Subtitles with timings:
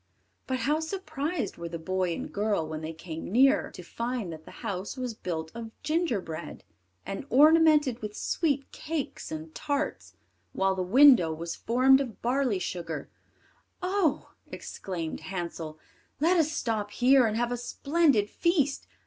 [0.47, 4.45] But how surprised were the boy and girl, when they came nearer, to find that
[4.45, 6.63] the house was built of gingerbread,
[7.05, 10.15] and ornamented with sweet cakes and tarts,
[10.53, 13.09] while the window was formed of barley sugar.
[13.83, 15.77] "Oh!" exclaimed Hansel,
[16.19, 18.87] "let us stop here and have a splendid feast.